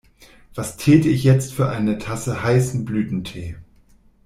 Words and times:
Was 0.55 0.77
täte 0.77 1.09
ich 1.09 1.23
jetzt 1.23 1.53
für 1.53 1.69
eine 1.69 1.99
Tasse 1.99 2.41
heißen 2.41 2.85
Blütentee! 2.85 3.57